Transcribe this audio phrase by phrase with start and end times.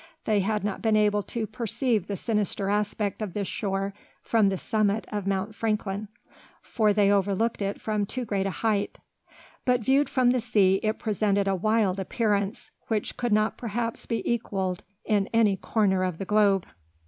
[0.25, 3.93] They had not been able to perceive the sinister aspect of this shore
[4.23, 6.07] from the summit of Mount Franklin,
[6.63, 8.97] for they overlooked it from too great a height,
[9.63, 14.23] but viewed from the sea it presented a wild appearance which could not perhaps be
[14.27, 16.65] equalled in any corner of the globe.